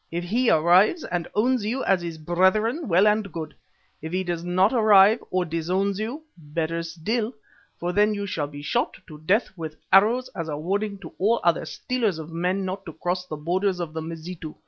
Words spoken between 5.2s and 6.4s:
or disowns you